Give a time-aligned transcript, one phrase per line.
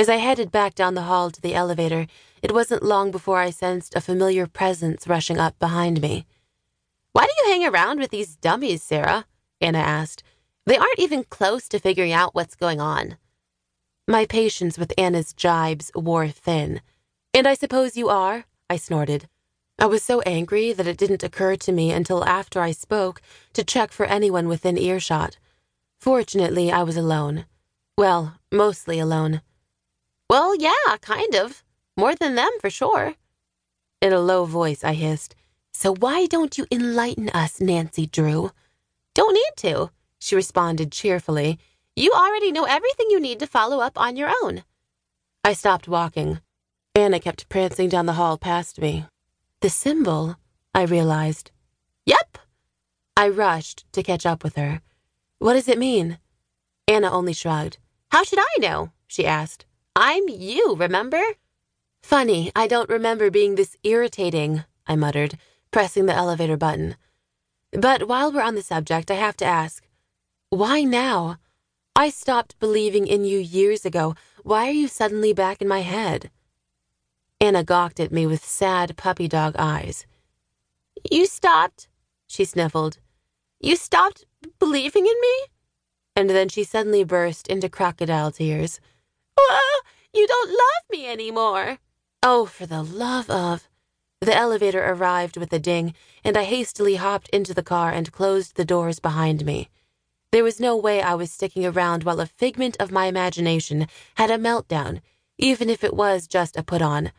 [0.00, 2.06] As I headed back down the hall to the elevator,
[2.40, 6.24] it wasn't long before I sensed a familiar presence rushing up behind me.
[7.12, 9.26] Why do you hang around with these dummies, Sarah?
[9.60, 10.22] Anna asked.
[10.64, 13.18] They aren't even close to figuring out what's going on.
[14.08, 16.80] My patience with Anna's jibes wore thin.
[17.34, 18.46] And I suppose you are?
[18.70, 19.28] I snorted.
[19.78, 23.20] I was so angry that it didn't occur to me until after I spoke
[23.52, 25.36] to check for anyone within earshot.
[25.98, 27.44] Fortunately, I was alone.
[27.98, 29.42] Well, mostly alone.
[30.30, 31.64] Well, yeah, kind of.
[31.96, 33.14] More than them, for sure.
[34.00, 35.34] In a low voice, I hissed,
[35.72, 38.52] So why don't you enlighten us, Nancy Drew?
[39.12, 39.90] Don't need to,
[40.20, 41.58] she responded cheerfully.
[41.96, 44.62] You already know everything you need to follow up on your own.
[45.42, 46.38] I stopped walking.
[46.94, 49.06] Anna kept prancing down the hall past me.
[49.62, 50.36] The symbol,
[50.72, 51.50] I realized.
[52.06, 52.38] Yep.
[53.16, 54.80] I rushed to catch up with her.
[55.40, 56.18] What does it mean?
[56.86, 57.78] Anna only shrugged.
[58.12, 58.92] How should I know?
[59.08, 59.66] she asked.
[60.02, 61.20] I'm you, remember?
[62.02, 65.36] Funny, I don't remember being this irritating, I muttered,
[65.72, 66.96] pressing the elevator button.
[67.72, 69.86] But while we're on the subject, I have to ask
[70.48, 71.36] why now?
[71.94, 74.14] I stopped believing in you years ago.
[74.42, 76.30] Why are you suddenly back in my head?
[77.38, 80.06] Anna gawked at me with sad puppy dog eyes.
[81.10, 81.88] You stopped,
[82.26, 82.96] she sniffled.
[83.60, 84.24] You stopped
[84.58, 85.34] believing in me?
[86.16, 88.80] And then she suddenly burst into crocodile tears.
[90.12, 91.78] You don't love me anymore.
[92.22, 93.68] Oh, for the love of.
[94.20, 98.56] The elevator arrived with a ding, and I hastily hopped into the car and closed
[98.56, 99.70] the doors behind me.
[100.32, 104.30] There was no way I was sticking around while a figment of my imagination had
[104.30, 105.00] a meltdown,
[105.38, 107.12] even if it was just a put on.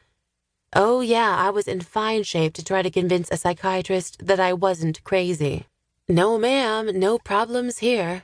[0.74, 4.54] Oh, yeah, I was in fine shape to try to convince a psychiatrist that I
[4.54, 5.66] wasn't crazy.
[6.08, 8.24] No, ma'am, no problems here.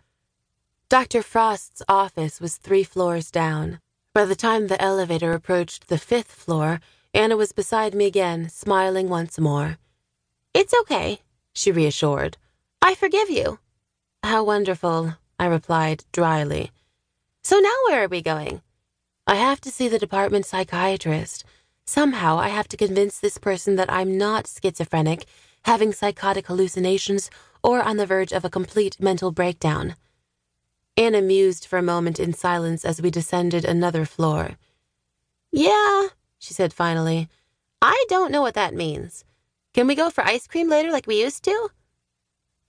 [0.87, 1.21] Dr.
[1.21, 3.79] Frost's office was three floors down.
[4.17, 6.81] By the time the elevator approached the fifth floor,
[7.13, 9.77] Anna was beside me again, smiling once more.
[10.55, 11.21] It's okay,
[11.53, 12.35] she reassured.
[12.81, 13.59] I forgive you.
[14.23, 16.71] How wonderful, I replied dryly.
[17.43, 18.63] So now where are we going?
[19.27, 21.43] I have to see the department psychiatrist.
[21.85, 25.25] Somehow I have to convince this person that I'm not schizophrenic,
[25.65, 27.29] having psychotic hallucinations,
[27.61, 29.95] or on the verge of a complete mental breakdown.
[30.97, 34.57] Anna mused for a moment in silence as we descended another floor.
[35.51, 36.07] Yeah,
[36.39, 37.29] she said finally.
[37.83, 39.23] I don't know what that means.
[39.75, 41.69] Can we go for ice cream later like we used to?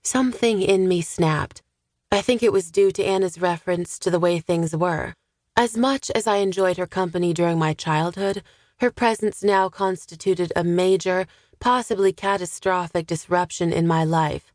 [0.03, 1.63] Something in me snapped.
[2.11, 5.15] I think it was due to Anna's reference to the way things were.
[5.57, 8.43] As much as I enjoyed her company during my childhood,
[8.77, 11.25] her presence now constituted a major,
[11.59, 14.51] possibly catastrophic disruption in my life.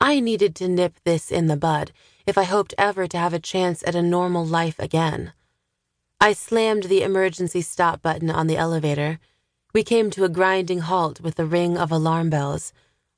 [0.00, 1.92] I needed to nip this in the bud
[2.26, 5.32] if I hoped ever to have a chance at a normal life again.
[6.20, 9.18] I slammed the emergency stop button on the elevator.
[9.74, 12.72] We came to a grinding halt with the ring of alarm bells.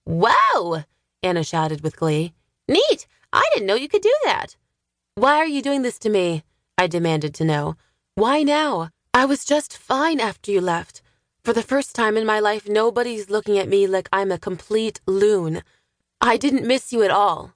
[0.04, 0.84] Wow!
[1.22, 2.32] Anna shouted with glee.
[2.66, 3.06] Neat!
[3.32, 4.56] I didn't know you could do that.
[5.14, 6.42] Why are you doing this to me?
[6.78, 7.76] I demanded to know.
[8.14, 8.90] Why now?
[9.14, 11.02] I was just fine after you left.
[11.42, 15.00] For the first time in my life, nobody's looking at me like I'm a complete
[15.06, 15.62] loon.
[16.20, 17.55] I didn't miss you at all.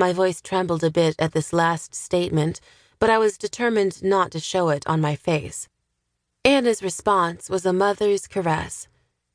[0.00, 2.58] My voice trembled a bit at this last statement,
[2.98, 5.68] but I was determined not to show it on my face.
[6.42, 8.88] Anna's response was a mother's caress.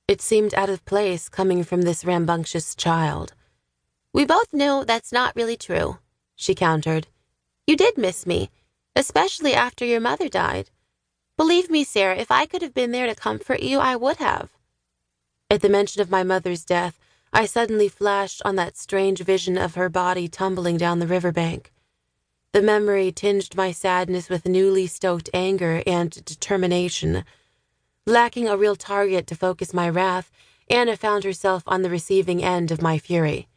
[0.08, 3.36] It seemed out of place coming from this rambunctious child.
[4.12, 6.00] We both know that's not really true,
[6.36, 7.06] she countered.
[7.68, 8.50] You did miss me,
[8.96, 10.72] especially after your mother died.
[11.38, 14.50] Believe me, Sarah, if I could have been there to comfort you, I would have.
[15.48, 17.00] At the mention of my mother's death,
[17.34, 21.74] I suddenly flashed on that strange vision of her body tumbling down the riverbank.
[22.54, 27.26] The memory tinged my sadness with newly stoked anger and determination.
[28.06, 30.32] Lacking a real target to focus my wrath,
[30.70, 33.48] Anna found herself on the receiving end of my fury.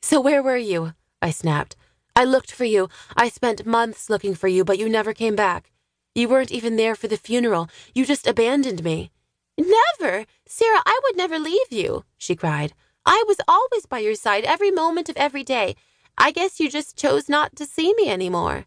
[0.00, 0.94] So where were you?
[1.20, 1.76] I snapped.
[2.16, 2.88] I looked for you.
[3.16, 5.70] I spent months looking for you, but you never came back.
[6.14, 7.68] You weren't even there for the funeral.
[7.94, 9.10] You just abandoned me.
[9.58, 10.26] Never!
[10.46, 12.72] Sarah, I would never leave you, she cried.
[13.04, 15.74] I was always by your side every moment of every day.
[16.16, 18.66] I guess you just chose not to see me anymore.